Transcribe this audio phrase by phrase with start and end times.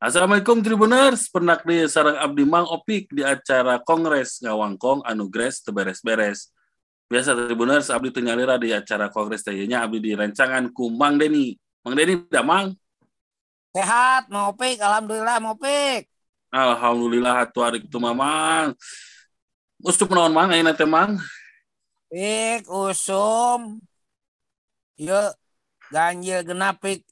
[0.00, 6.48] Assalamualaikum Tribuners, penak di sarang Abdi Mang Opik di acara Kongres Ngawangkong Anugres Teberes-beres.
[7.04, 11.52] Biasa Tribuners, Abdi Tenyalira di acara Kongres Tayanya Abdi di rancangan ku Mang Deni.
[11.84, 12.72] Mang Deni, udah Mang?
[13.76, 16.08] Sehat, mau Opik, Alhamdulillah mau Opik.
[16.48, 18.72] Alhamdulillah, hatu hari itu Mamang.
[19.84, 21.20] Ustuk menawan Mang, ayo teh Mang.
[22.08, 23.84] Pik, usum.
[24.96, 25.36] Yuk,
[25.92, 27.04] ganjil genap Pik.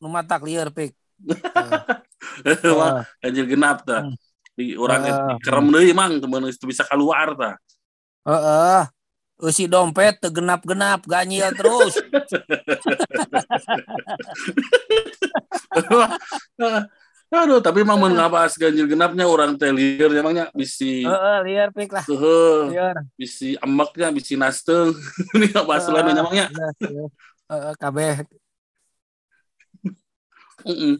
[0.00, 0.96] Numatak liar Pik.
[2.78, 4.04] Wah, ganjil genap ta.
[4.06, 4.14] Hmm.
[4.56, 5.36] Di orang Ah.
[5.40, 7.56] kerem deui Mang, teman itu bisa keluar ta.
[8.28, 8.82] Heeh.
[9.40, 11.96] Usi dompet teu genap-genap ganjil terus.
[17.30, 21.94] Aduh, tapi emang mun ngabahas ganjil genapnya orang teh lieur emangnya bisi Heeh, liar Pik
[21.94, 22.02] lah.
[22.04, 22.96] Heeh, Liar.
[23.14, 24.98] bisi emaknya, bisi nasteung.
[25.38, 26.46] Ini ngabahas lain emangnya.
[27.48, 28.26] Heeh, kabeh.
[30.66, 30.94] Heeh.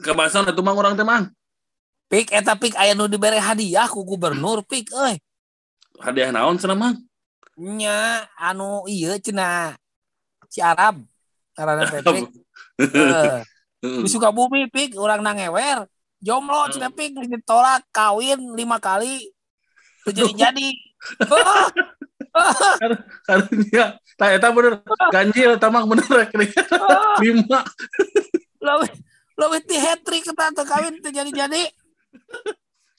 [0.00, 1.28] Kebahasan itu mang orang teh mang.
[2.08, 5.20] Pik eta Pik aya nu dibere hadiah ku gubernur Pik euy.
[6.00, 6.96] Hadiah naon cenah mang?
[7.60, 9.76] Nya anu ieu cenah
[10.48, 11.04] si Arab.
[11.52, 12.26] Karena Pik.
[13.82, 15.90] Di Sukabumi pik orang nangewer
[16.22, 19.26] jomblo cenah pik geus ditolak kawin lima kali
[20.06, 20.68] jadi jadi
[23.28, 24.80] Karunya, tah eta bener
[25.12, 26.32] ganjil eta mang bener rek
[27.20, 27.60] lima.
[29.38, 31.62] Lebih ti hat trick eta teu kawin teu jadi jadi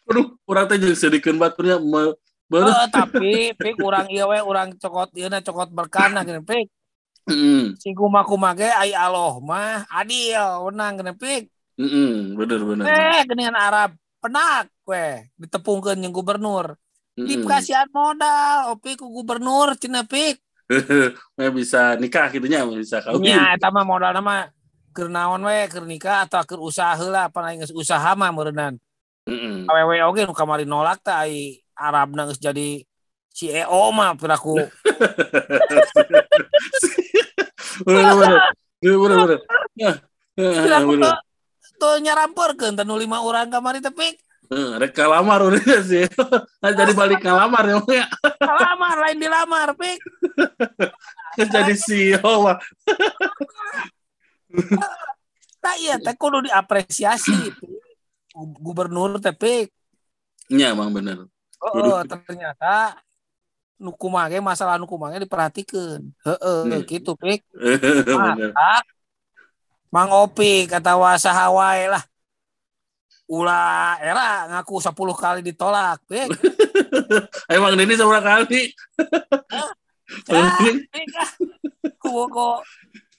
[0.03, 2.11] Aduh, urang teh jeung sedikeun baturnya me
[2.51, 2.75] bener.
[2.91, 6.67] tapi pik orang ieu we urang cokot ieu na cokot berkana gini pik
[7.23, 7.71] Heeh.
[7.79, 11.43] si kuma kuma ge ai aloh mah adil wenang gini pik
[11.79, 12.83] Heeh, bener bener.
[12.85, 16.75] eh geningan Arab penak we ditepungkeun jeung gubernur
[17.15, 17.39] Heeh.
[17.39, 20.37] dikasihan modal opi ku gubernur cenah pik
[21.57, 23.19] bisa nikah gitu nya bisa kawin.
[23.23, 24.47] Nya eta mah modal nama
[24.94, 28.78] keur naon we keur nikah atau keur usaha heula apa geus usaha mah meureunnan.
[29.25, 29.66] Heeh.
[29.66, 32.85] Awewe oge nu kamari nolak teh ai Arabna geus jadi
[33.34, 34.62] CEO mah piraku.
[37.84, 38.40] Bener bener.
[38.85, 39.41] Bener bener
[40.85, 41.13] bener.
[43.01, 44.22] Lima urang kamari teh pik.
[44.53, 46.06] Eh, Rek kalamar udah sih.
[46.62, 48.06] Nah, jadi balik ngalamar ya, Mang, ya.
[48.44, 50.00] Lamar lain dilamar pik.
[51.53, 52.62] Jadi CEO mah.
[55.64, 57.34] Tah iya teh kudu diapresiasi.
[58.66, 59.72] Gubernur teh pik.
[60.52, 61.25] Nya, Mang bener.
[61.64, 63.00] Oh, ternyata
[63.80, 66.02] nu kumaha ge masalah nu kumaha ge diperhatikeun.
[66.28, 66.84] Heeh, Hmm.
[66.84, 67.47] gitu pik.
[68.19, 68.84] Mantap.
[69.94, 72.03] Mang Opi kata wasaha wae lah.
[73.30, 76.03] Ulah era ngaku 10 kali ditolak.
[76.12, 76.28] Pik.
[77.47, 78.75] Emang ini seberapa kali?
[80.28, 80.59] Ah,
[80.91, 81.31] pik ah.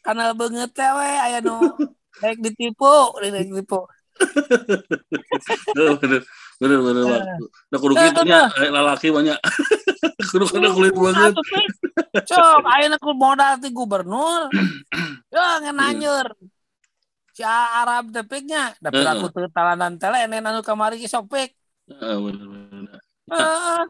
[0.05, 1.57] Kanal banget we aya nu
[2.21, 3.89] rek ditipu, rek ditipu.
[6.05, 6.21] bener
[6.61, 7.23] bener bener.
[7.73, 9.39] Nah, kudu gitu nya eh, lalaki banyak.
[10.31, 11.33] kudu kudu kulit banget.
[12.29, 14.53] Cok, ayeuna ku modal ti gubernur.
[15.35, 16.31] Ya ngenanyeur.
[17.35, 19.19] Si Arab teh piknya, da Heeh.
[19.19, 21.51] aku teu talanan tele enen anu kamari ge sok pik.
[21.91, 23.03] Bener bener.
[23.35, 23.83] Heeh.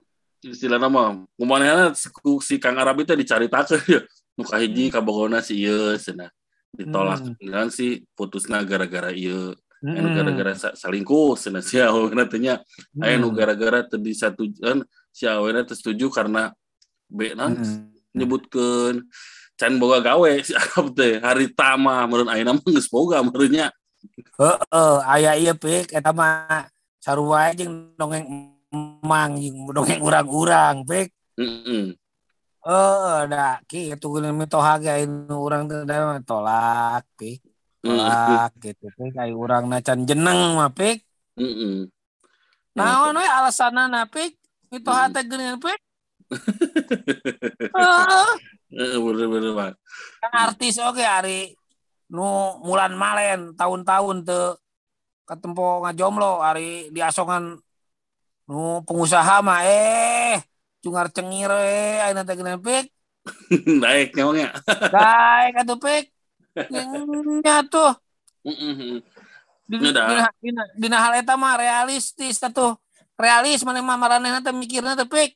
[0.45, 4.01] istilah nama kumanehna ku si Kang Arab itu dicaritakeun ya
[4.35, 6.31] nu kahiji kabogona si ieu cenah
[6.75, 7.35] ditolak Hmm.
[7.39, 10.17] dengan si putusna gara-gara ieu anu Mm-mm.
[10.17, 12.59] gara-gara sa- salingkuh cenah si awena teh nya
[12.99, 13.37] aya nu Mm.
[13.37, 16.51] gara-gara teu disatujuan si awena teu setuju karena
[17.07, 17.95] be naon Mm.
[18.17, 19.07] nyebutkeun
[19.55, 23.69] can boga gawe si Arab teh hari tama meureun ayeuna mah geus boga meureun nya
[24.37, 26.67] Heeh, aya ieu pik eta mah
[26.99, 28.27] sarua jeung dongeng
[28.69, 31.09] emang jeung dongeng urang-urang pik.
[31.39, 32.04] heeh Heeh, da
[33.69, 37.45] kitu geus mitoha ge anu urang teh da mah tolak pik.
[37.85, 41.05] Tolak gitu pik ai urangna can jeneng mah pik.
[41.37, 41.87] heeh
[42.75, 44.35] Naon we alasanna pik?
[44.73, 45.81] Mitoha teh geuning pik.
[47.77, 48.29] Heeh,
[48.81, 49.75] heeh bener bener Bang
[50.25, 51.53] kan artis oge ari
[52.09, 54.57] nu mulan malen tahun-tahun teu
[55.29, 57.61] katempo ngajomblo ari diasongan
[58.49, 60.41] nu pengusaha mah eh
[60.85, 62.93] cungar cengir eh ayeuna teh geuning pik
[63.81, 64.53] naik nyawa
[64.93, 66.13] Baik atuh pik.
[67.41, 67.97] Nya tuh
[68.45, 69.01] heeh
[69.65, 72.77] dina, dina, dina hal eta mah realistis atuh.
[73.17, 75.33] Realis mana mah maranehna teh mikirna teh pik.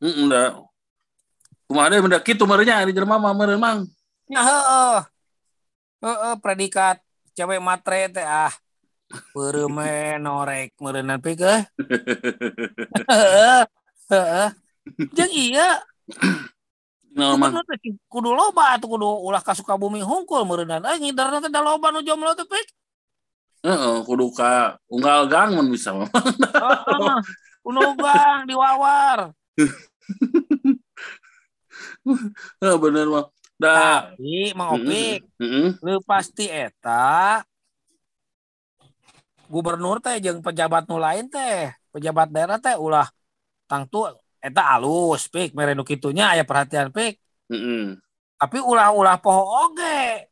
[0.00, 0.56] heeh da
[1.68, 3.78] kumaha deui mendak kitu meureunnya di jelema mah meureun mang
[4.32, 5.00] Nya heueuh.
[6.02, 7.04] Heueuh predikat
[7.36, 8.52] cewek matre teh ah.
[9.30, 9.76] Peureum
[10.18, 11.62] norek meureunan pik eh.
[14.10, 14.48] Heeh.
[15.16, 15.82] Jeung iya
[17.16, 20.84] teh kudu loba atuh kudu ulah ka Sukabumi hungkul meureunnan.
[20.84, 22.68] Eh ngidarna teh da loba nu jomblo teh pik.
[23.64, 26.12] Heeh, kudu ka unggal gang mun bisa mah.
[26.12, 27.18] Heeh.
[27.66, 29.34] Unugang diwawar.
[32.62, 33.26] Heeh, bener mah.
[33.56, 35.24] Da, Tapi Mang Opik,
[35.80, 37.40] lu pasti eta
[39.48, 43.08] gubernur teh jeung pejabat nu lain teh, pejabat daerah teh ulah
[43.66, 44.06] tangtu
[44.40, 47.18] eta alus pik mere nu kitunya aya perhatian pik.
[47.50, 47.98] Heeh.
[48.38, 50.30] Tapi ulah-ulah poho oge.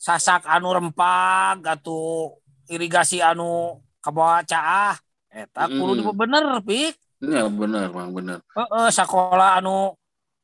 [0.00, 2.34] Sasak anu rempag atuh
[2.66, 4.98] irigasi anu kabawa caah
[5.30, 5.98] eta kudu Mm.
[6.02, 6.94] dibener pik.
[7.22, 8.42] Ya bener, Mang, bener.
[8.50, 9.94] Heeh, sekolah anu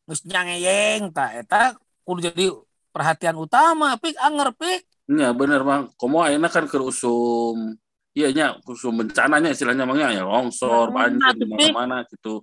[0.06, 1.75] geus nyangeyeng tah eta
[2.06, 2.54] kudu jadi
[2.94, 4.87] perhatian utama pik anger pik.
[5.11, 5.90] Ya bener, Mang.
[5.99, 7.75] Komo ayeuna kan keur usum
[8.19, 12.43] Iya nya, usum bencananya istilahnya mangnya ya longsor, Hmm, banjir atuh, di mana-mana gitu.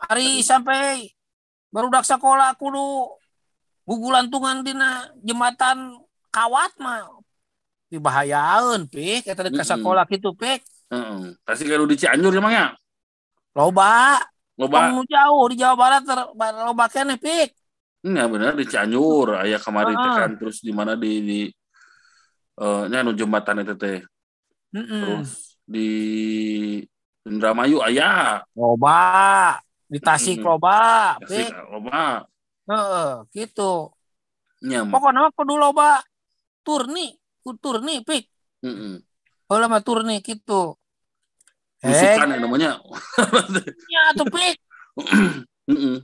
[0.00, 1.12] Hari sampai
[1.68, 3.12] barudak sekolah kudu
[3.84, 6.00] gugulantungan dina jembatan
[6.32, 7.20] kawat mah
[7.92, 9.60] dibahayaeun pik eta ka Mm-mm.
[9.76, 10.64] sekolah kitu pik.
[10.88, 11.36] Heeh.
[11.44, 12.72] Pasti kalau di Cianjur ya, Mang ya.
[13.52, 14.16] Loba,
[14.56, 14.88] Loba.
[14.88, 16.16] nu jauh di Jawa Barat ter,
[16.64, 17.52] loba keneh pik.
[18.08, 20.16] Ya bener di Cianjur, aya kamari teh Heeh.
[20.16, 21.40] kan terus di mana di di
[22.56, 24.00] eh nya nu jembatan itu teh.
[24.74, 25.00] Heeh.
[25.06, 25.30] Terus
[25.64, 25.88] di
[27.24, 28.42] Indramayu aya.
[28.58, 29.56] Loba,
[29.86, 30.50] di Tasik Mm-mm.
[30.50, 30.78] loba,
[31.22, 31.70] Tasik pik.
[31.70, 32.26] loba.
[32.68, 33.94] Heeh, gitu.
[34.66, 34.82] Nya.
[34.84, 36.02] Pokoknya mah kudu loba
[36.66, 37.14] turni,
[37.46, 38.26] kudu turni pik.
[38.66, 38.98] Heeh.
[39.46, 40.74] Heula mah turni gitu.
[41.78, 42.80] Tusukan ya namanya.
[43.88, 44.56] nya atuh pik.
[45.70, 45.96] Heeh.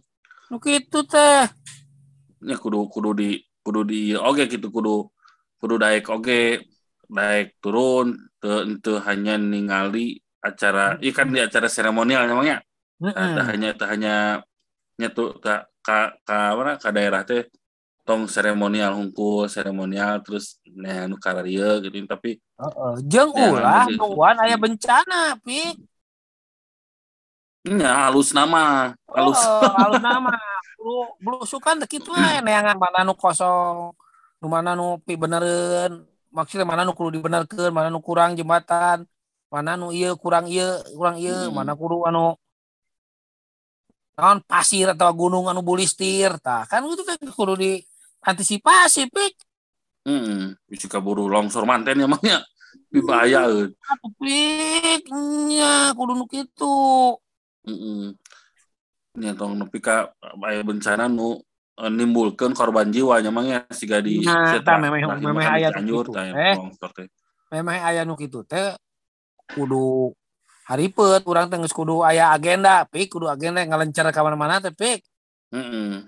[0.51, 1.51] Nu kitu teh.
[2.41, 3.29] Ya kudu kudu di
[3.61, 5.09] kudu di oke gitu kudu
[5.61, 6.65] kudu daek oke
[7.11, 12.63] daek turun teu teu hanya ningali acara ikan di acara seremonial namanya
[13.03, 13.33] Heeh.
[13.37, 14.15] Tah hanya hanya
[15.01, 17.49] nyatu ka ka ka mana ka daerah teh
[18.05, 22.93] tong seremonial hungkul seremonial terus nah anu kararieu gitu tapi Heeh.
[23.09, 24.05] Jeung Ya, ulah gitu.
[24.05, 25.77] nuan aya bencana, Pik.
[27.61, 30.33] nya halus nama halus Oh, halus nama.
[30.81, 33.93] Blu blusukan teh kitu neangan mana nu kosong,
[34.41, 36.09] nu mana nu pi benereun.
[36.31, 39.03] Maksudnya mana nu kudu dibenerkeun, mana nu kurang jembatan,
[39.51, 41.59] mana nu ieu kurang ieu, kurang ieu, Hmm.
[41.59, 42.39] mana kudu anu
[44.15, 46.69] naon pasir atau gunung anu bulistir tah.
[46.71, 49.35] Kan itu teh kudu diantisipasi pik.
[50.07, 52.07] Heeh bisa kaburu longsor manten ya.
[52.07, 52.47] Mangnya
[52.95, 55.11] dibahayaeun atuh pik?
[55.51, 57.19] Nya kudu nu kitu.
[57.67, 58.15] Heeh.
[59.19, 60.15] Nya tong nepi ka
[60.63, 61.43] bencana nu
[61.81, 65.81] eh, nimbulkeun korban jiwa nya mangnya siga di Nah, sieu tah tah, memeh- aya tah
[65.81, 66.57] ya, Eh.
[67.51, 68.77] memang aya nu kitu teh
[69.57, 70.15] kudu
[70.71, 75.03] haripet urang teh geus kudu aya agenda pik kudu agenda ngalencer ka mana-mana teh pik.
[75.51, 76.07] Heeh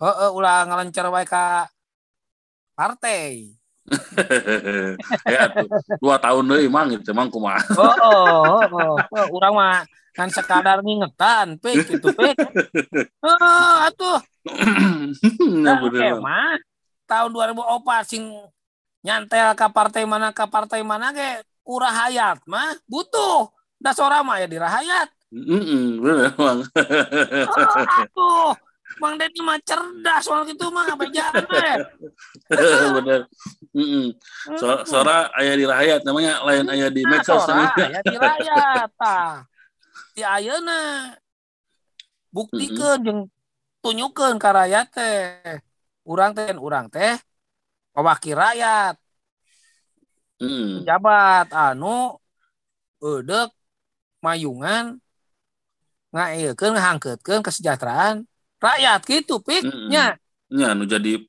[0.00, 1.68] heeh ulah ngalencer wae ka
[2.78, 3.52] partai.
[5.28, 5.48] Ya
[6.00, 7.60] dua tahun deui mang gitu mang kumaha?
[7.76, 9.84] Oh oh oh urang mah
[10.18, 12.34] kan sekadar ngingetan pik gitu pik.
[13.22, 14.18] Heeh atuh.
[14.42, 16.58] Ya Nah, oke, mah
[17.06, 18.24] tahun 2004 sing
[19.06, 22.74] nyantel ke partai mana ke partai mana ge urah hayat mah.
[22.90, 23.46] Butuh.
[23.78, 25.06] Da sora mah ya dirahayat.
[25.30, 28.50] Heeh, bener mang oh, atuh.
[28.98, 31.70] Bang Deddy mah cerdas soal gitu mah bejaan we.
[32.98, 33.20] bener.
[33.70, 34.06] Heeh.
[34.58, 37.86] So- Sora aya di rakyat namanya lain aya di Nah, medsos sora namanya.
[37.94, 38.16] ya di
[40.18, 40.74] rakyat tah.
[40.74, 40.80] Di ayeuna
[42.34, 43.20] buktikeun jeung
[43.80, 45.58] tunjukkeun ka rakyat teh.
[46.02, 47.14] Urang teh urang teh
[47.94, 48.94] pewakil rakyat.
[50.38, 50.86] Heeh.
[50.86, 52.14] pejabat anu
[53.02, 53.50] eudek
[54.22, 55.02] mayungan
[56.14, 58.22] ngaekeun ngahangkeutkeun kesejahteraan
[58.62, 59.90] rakyat gitu pik Mm-mm.
[59.90, 60.14] nya
[60.48, 61.20] Nya nu jadi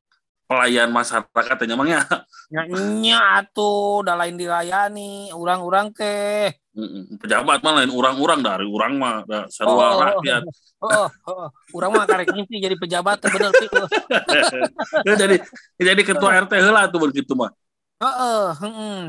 [0.49, 2.01] pelayan masyarakat mangnya.
[3.05, 7.05] nya atuh da lain dilayani urang-urang teh Heeh.
[7.21, 10.01] Pejabat mah lain urang-urang dari urang mah da sarua Oh.
[10.01, 10.41] rakyat.
[10.81, 13.69] oh, oh, urang mah karek ngimpi jadi pejabat bener pik
[15.07, 15.35] Ya, jadi
[15.77, 17.53] jadi ketua RT heula tuh begitu mah.
[18.01, 18.99] heeh heeh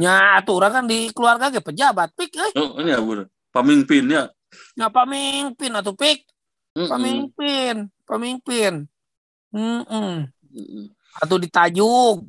[0.00, 3.28] nya atuh urang kan di keluarga ge pejabat pik euy Oh, nya bener.
[3.52, 4.32] Pamimpinnya.
[4.72, 6.24] nya pamimpin atuh pik
[6.72, 8.88] pamimpin pamimpin
[9.52, 10.28] Heeh.
[11.16, 12.24] Atau ditajuk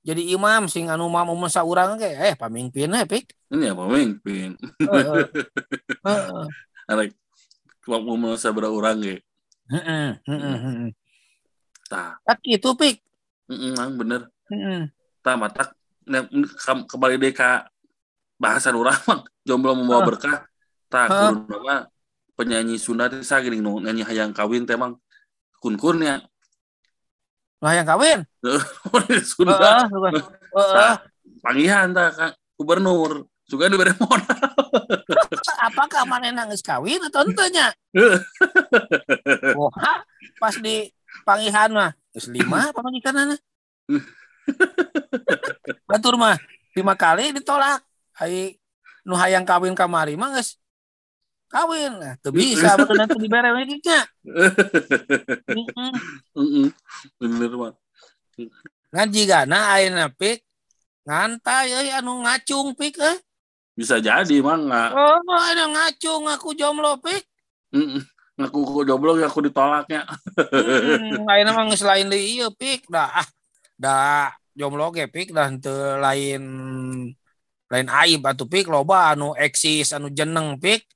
[0.00, 4.54] jadi imam sing anu mam umum saurang ge eh pamimpin eh pik Ini ya pemimpin.
[4.78, 5.26] Heeh.
[6.06, 6.46] Heeh.
[6.86, 7.10] Arek
[7.82, 9.20] waktu mau sabara urang ge.
[9.66, 10.90] Heeh, heeh, heeh.
[11.90, 13.02] Tah, Tak gitu pik
[13.50, 14.30] heeh mang bener.
[14.48, 14.86] Heeh.
[15.20, 15.74] Tah matak
[16.86, 17.66] kembali deh ka
[18.38, 20.06] bahasan urang mah jomblo membawa Ah.
[20.06, 20.38] berkah.
[20.86, 21.34] Tah Ah.
[21.34, 21.90] kudu nama
[22.38, 22.78] penyanyi
[23.20, 24.96] sageuning nu nyanyi hayang kawin teh mang
[27.60, 27.68] kun-kun ya.
[27.68, 28.18] lah yang kawin
[29.28, 29.56] Sunda.
[29.56, 30.12] Heeh, bukan.
[30.56, 30.94] Heeh.
[31.44, 32.26] panggihan tak ka
[32.56, 34.36] gubernur juga diberi modal
[35.68, 37.72] apakah mana nangis kawin atau entenya
[39.58, 39.72] Wah,
[40.38, 40.86] pas di
[41.26, 43.34] panggihan mah terus lima apa majikan
[45.88, 46.36] batur mah
[46.76, 47.82] lima kali ditolak
[48.20, 48.54] hai
[49.02, 50.59] nu hayang kawin kamari mah geus
[51.50, 51.98] kawin.
[51.98, 52.94] Nah teu bisa betul.
[52.94, 54.00] Nanti dibere nya
[56.38, 56.70] Heeh.
[57.18, 57.74] bener mah
[58.94, 60.46] ngaji gana ayeuna pik?
[61.04, 63.18] Ngantai euy anu ngacung pik eh.
[63.74, 67.26] Bisa jadi mah nggak oh anu ngacung aku jomblo pik.
[67.74, 68.02] Mm-mm.
[68.40, 70.08] ngaku ku jomblo ya aku ditolaknya.
[70.38, 72.88] Hmm, ayeuna mah geus lain deui ieu pik.
[72.88, 73.28] Dah ah.
[73.76, 75.34] Dah jomblo ge pik.
[75.34, 76.42] Dah teu lain
[77.70, 78.70] lain aib atuh pik.
[78.70, 80.86] Loba anu eksis anu jeneng pik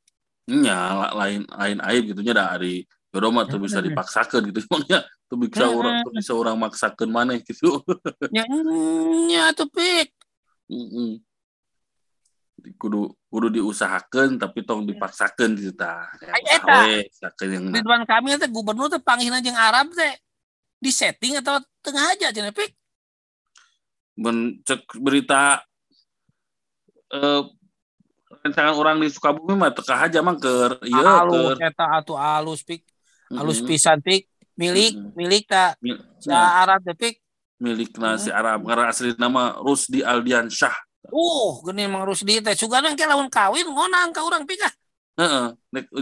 [0.45, 4.61] nya la- lain lain aib gitunya dari jodoh mah tuh bisa dipaksakan gitu.
[4.69, 7.81] Emangnya tuh bisa orang tuh bisa orang maksakan mana gitu.
[8.29, 8.45] Nya
[9.29, 10.13] nya atuh pik
[12.81, 17.05] kudu kudu diusahakan tapi tong dipaksakan gitu ta Ya,
[17.45, 20.17] yang na- Ridwan Kamil teh gubernur teh panggilna jeung Arab teh.
[20.81, 22.73] Di setting atau tengah aja cenah pik
[24.15, 25.59] men cek berita
[27.11, 27.43] eh
[28.45, 32.61] rancangan orang di Sukabumi mah teka aja mah ke iya alus ke eta atuh alus
[32.61, 32.85] pik.
[33.33, 33.73] Alus Mm-mm.
[33.73, 34.29] pisan pik.
[34.61, 35.17] Milik Mm-mm.
[35.17, 37.25] milik tak Mil- sa Arab teh pik.
[37.57, 40.77] Milik nasi Arab karena asli nama Rusdi Aldian Syah
[41.09, 44.73] uh geuning Mang Rusdi teh sugana ke lamun kawin ngonang ka urang pik ah.
[45.15, 45.47] Heeh,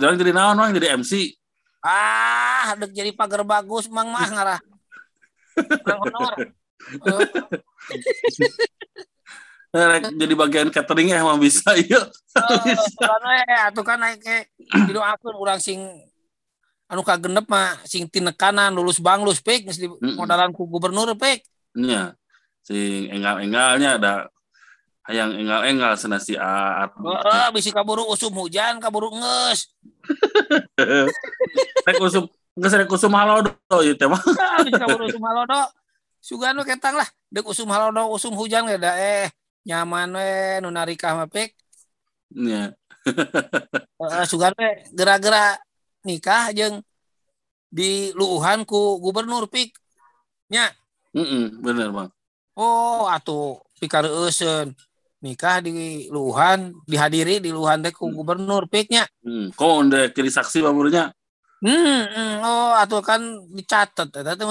[0.00, 1.36] jangan jadi naon mah jadi MC.
[1.84, 4.60] ah dek jadi pagar bagus Mang mah ngarah
[9.72, 12.04] Nah, jadi bagian catering ya mah bisa iya.
[12.04, 13.40] eh, sugana we,
[13.72, 15.80] atuh kan naik ke didoakeun urang sing
[16.92, 20.20] anu kagenep mah sing tinekanan lulus banglus di Mm-mm.
[20.20, 21.40] modalan ku gubernur pik
[21.72, 22.12] Nya.
[22.60, 24.12] Sing enggal-engalnya ada
[25.08, 26.84] hayang enggal-enggal cenah si A.
[26.92, 29.72] Heeh, bisi kaburu usum hujan, kaburu ngeus.
[31.88, 34.20] Rek usum geus rek usum halodo ieu teh mah.
[34.36, 35.64] Ah, bisi kaburu usum halodo.
[36.22, 39.32] Sugano ketang lah, dek usum halodo, usum hujan ge da eh
[39.68, 40.28] nyaman we
[40.62, 41.54] nu narikah mah pik.
[42.34, 42.72] Nya.
[43.98, 45.58] Heeh, sugan we geura-geura
[46.06, 46.82] nikah jeung
[47.72, 49.72] di luuhan ku gubernur pik.
[50.52, 50.68] Nya,
[51.16, 52.10] Heeh, bener Bang.
[52.58, 54.76] oh atuh pikareueun
[55.24, 58.16] nikah di luuhan dihadiri di luuhan teh ku Hmm.
[58.18, 59.06] gubernur piknya.
[59.24, 61.14] Hmm, kok udah jadi saksi baburnya?
[61.62, 63.22] Hmm, hmm, oh atuh kan
[63.54, 64.46] dicatet eta teh.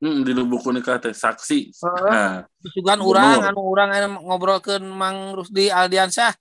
[0.00, 1.76] Hmm, di buku nikah teh saksi.
[1.76, 2.08] Heeh.
[2.08, 6.32] Nah, Sugan urang anu urang anu ngobrolkeun Mang Rusdi Aldiansyah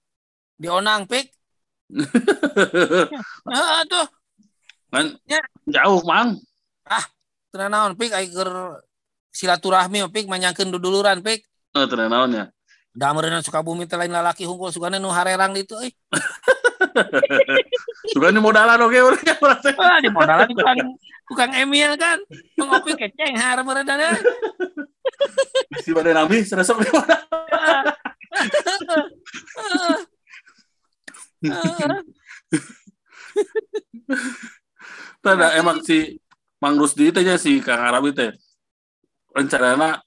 [0.55, 1.27] di Onang pik.
[3.51, 4.07] Heeh tuh,
[4.87, 5.43] kan Ya.
[5.67, 6.39] jauh mang.
[7.49, 8.79] teu naon pik ai keur
[9.33, 11.43] silaturahmi pik manyangkeun duduluran pik.
[11.75, 12.53] Eh, tenan naonnya.
[12.95, 15.91] Da meureunna Sukabumi teh lain lalaki hungkul sugana nu harerang ditu euy.
[18.15, 19.69] Juga ini modalan oke orangnya berarti.
[19.77, 20.97] Ah di modalan tukang
[21.29, 22.19] tukang Emil kan.
[22.57, 24.17] Mengopi keceng har meureunna.
[25.83, 27.21] Si badan nabi seresok di modal.
[35.23, 36.19] Tada emang si
[36.59, 38.35] Mang Rusdi teh nya si Kang Arabi teh
[39.31, 40.03] rencanana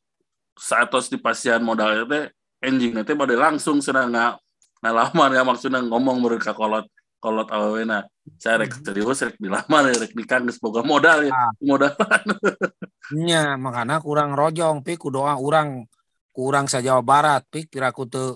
[0.52, 2.28] saat tos di pasian modal teh
[2.60, 4.36] anjing teh pada langsung sedang nggak
[4.82, 6.90] ngalamar ya maksudnya ngomong mereka kolot
[7.22, 8.02] kolot awena
[8.34, 11.50] saya rek serius rek dilamar rek nikah geus boga modal ya Ah.
[11.62, 11.94] modal.
[13.14, 15.86] Nya makana kurang rojong pik ku doa urang
[16.34, 18.34] kurang sa Jawa Barat pik piraku teu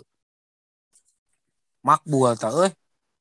[1.82, 2.70] makbul ta euy.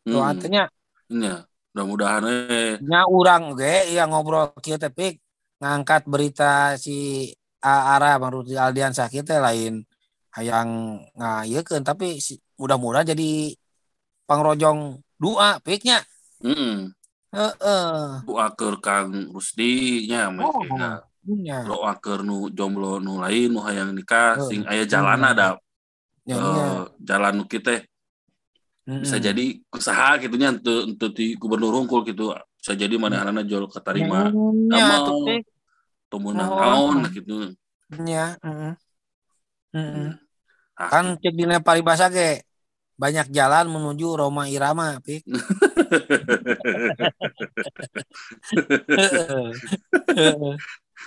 [0.05, 0.65] Doa Hmm, nya.
[1.09, 1.33] Nya
[1.73, 5.17] mudah-mudahan eh nya urang ge ya ngobrol kieu teh pik.
[5.61, 7.29] Ngangkat berita si
[7.63, 9.81] A- Ara Bang Rudi Aldiansyah kieu teh lain
[10.35, 13.53] hayang ngayekeun tapi si- mudah-mudahan jadi
[14.25, 16.01] pangrojong doa piknya.
[16.43, 16.91] heeh
[17.35, 18.23] Heeh.
[18.23, 20.55] doa keur Kang Rusdi nya Oh.
[20.63, 21.65] mereka Nya.
[21.67, 24.47] doa keur nu jomblo nu lain nu hayang nikah Heeh.
[24.47, 25.31] sing aya jalan Hmm.
[25.35, 25.47] ada
[26.25, 26.65] Nya, nya.
[26.65, 27.81] eh, jalan nu kitu teh
[28.85, 33.65] bisa jadi usaha gitunya untuk untuk di gubernur hungkul gitu bisa jadi mana anak jual
[33.65, 35.43] keterima pik.
[36.07, 36.61] temenang Oh.
[36.61, 37.35] naon gitu.
[37.89, 38.73] Heeh.
[39.75, 40.13] Ah,
[40.75, 42.43] Kan cek dina paribasa ge
[42.95, 45.27] banyak jalan menuju Roma Irama, Pik.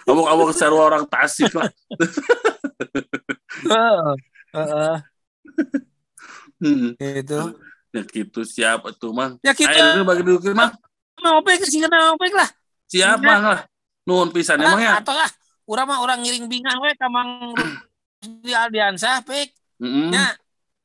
[0.06, 0.22] Kamu
[0.52, 1.68] sarua orang Tasik lah.
[4.52, 4.96] Heeh.
[6.58, 7.40] Hmm, Gitu.
[7.88, 10.68] ya gitu siapa tuh mang Ya kita ayo bagi dulu mang
[11.24, 12.44] mau pik sih mau pik lah.
[12.84, 13.28] siapa Ya.
[13.32, 13.60] mang lah
[14.04, 15.24] nuhun pisan emang ya Atau lah
[15.64, 17.56] urang mah orang ngiring bingah we ka Mang
[18.22, 19.48] di Aldiansyah, Pik.
[19.78, 20.08] Mm -mm.
[20.10, 20.26] nya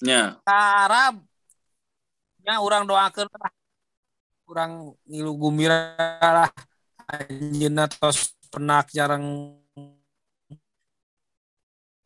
[0.03, 0.21] Nya.
[0.45, 1.23] Arab
[2.43, 3.51] nya orang doakeun lah
[4.51, 4.71] orang
[5.07, 6.51] ngilu gembira lah
[7.07, 9.55] anjeunna tos penak jarang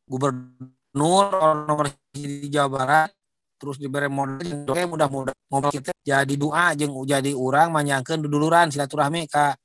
[0.06, 3.10] gubernur orang nomor di Jawa Barat
[3.58, 9.26] terus diberi modal oke mudah-mudah ngobrol kita jadi doa jeung jadi orang manyangkeun duduluran silaturahmi
[9.26, 9.58] ka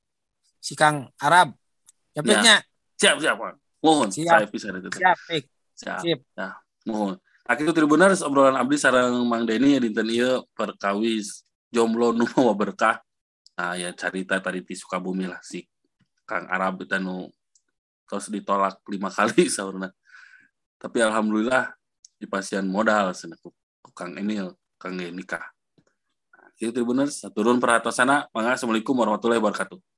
[0.57, 1.53] si Kang Arab
[2.17, 2.57] ya Ya.
[2.97, 3.37] Siap, siap.
[3.83, 4.31] Mohon, Siap.
[4.31, 4.91] saya bisa itu.
[4.95, 5.45] siap Pik.
[5.75, 5.99] Siap.
[6.07, 6.19] Sip.
[6.39, 6.55] Ya,
[6.87, 7.19] mohon.
[7.43, 11.43] Akitu Tribuners obrolan abdi sareng Mang Deni ya dinten ieu perkawis
[11.75, 13.03] jomblo nu mawa berkah.
[13.59, 15.67] Nah, ya carita tadi di Sukabumi lah si
[16.23, 17.27] Kang Arab itu nu
[18.07, 19.91] terus ditolak lima kali saurna.
[20.79, 21.75] Tapi alhamdulillah
[22.15, 23.11] di pasien modal
[23.43, 23.51] ku
[23.91, 25.43] Kang Emil, Kang nikah.
[26.31, 28.31] Nah, Akitu Tribuners, turun perhatosana.
[28.31, 29.92] Mangga Assalamualaikum warahmatullahi wabarakatuh.